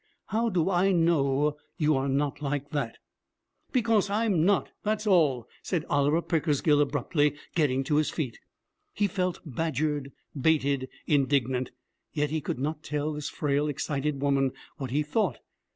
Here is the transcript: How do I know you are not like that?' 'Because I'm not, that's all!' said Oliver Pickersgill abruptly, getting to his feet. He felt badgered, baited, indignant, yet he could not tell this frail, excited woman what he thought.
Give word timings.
How 0.29 0.49
do 0.49 0.67
I 0.67 0.91
know 0.93 1.57
you 1.77 1.95
are 1.95 2.09
not 2.09 2.41
like 2.41 2.71
that?' 2.71 2.97
'Because 3.71 4.09
I'm 4.09 4.43
not, 4.43 4.71
that's 4.81 5.05
all!' 5.05 5.47
said 5.61 5.85
Oliver 5.91 6.23
Pickersgill 6.23 6.81
abruptly, 6.81 7.35
getting 7.53 7.83
to 7.83 7.97
his 7.97 8.09
feet. 8.09 8.39
He 8.95 9.05
felt 9.05 9.41
badgered, 9.45 10.11
baited, 10.35 10.89
indignant, 11.05 11.69
yet 12.13 12.31
he 12.31 12.41
could 12.41 12.57
not 12.57 12.81
tell 12.81 13.13
this 13.13 13.29
frail, 13.29 13.67
excited 13.67 14.19
woman 14.23 14.53
what 14.77 14.89
he 14.89 15.03
thought. 15.03 15.37